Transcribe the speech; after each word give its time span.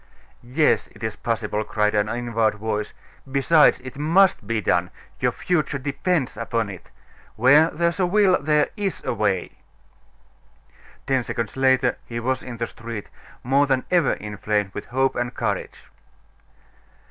"Yes, 0.41 0.87
it 0.95 1.03
is 1.03 1.15
possible," 1.15 1.63
cried 1.63 1.93
an 1.93 2.09
inward 2.09 2.55
voice. 2.55 2.95
"Besides, 3.31 3.79
it 3.81 3.99
must 3.99 4.47
be 4.47 4.59
done; 4.59 4.89
your 5.19 5.31
future 5.31 5.77
depends 5.77 6.37
upon 6.37 6.71
it. 6.71 6.89
Where 7.35 7.69
there's 7.69 7.99
a 7.99 8.07
will, 8.07 8.41
there's 8.41 9.03
a 9.05 9.13
way." 9.13 9.59
Ten 11.05 11.23
seconds 11.23 11.55
later 11.55 11.99
he 12.03 12.19
was 12.19 12.41
in 12.41 12.57
the 12.57 12.65
street, 12.65 13.11
more 13.43 13.67
than 13.67 13.85
ever 13.91 14.13
inflamed 14.13 14.73
with 14.73 14.85
hope 14.85 15.15
and 15.15 15.35
courage. 15.35 15.85